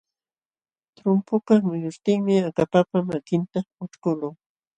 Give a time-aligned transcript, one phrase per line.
[0.95, 4.33] Trumpukaq muyuśhtinmi akapapa makinta ućhkuqlun.